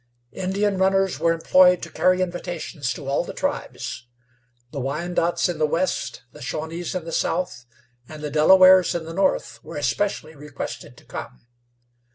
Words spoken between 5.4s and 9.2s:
in the west, the Shawnees in the south, and the Delawares in the